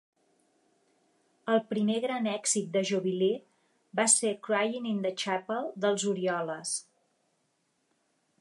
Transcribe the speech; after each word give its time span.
El 1.55 1.59
primer 1.73 1.97
gran 2.05 2.29
èxit 2.31 2.71
de 2.77 2.83
Jubilee 2.91 3.41
va 4.01 4.07
ser 4.15 4.33
"Crying 4.49 4.89
in 4.95 5.05
the 5.07 5.15
Chapel" 5.25 5.71
dels 5.85 6.07
Orioles. 6.15 6.77